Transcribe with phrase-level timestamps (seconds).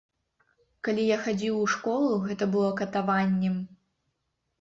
[0.85, 3.55] Калі я хадзіў у школу, гэта было катаваннем.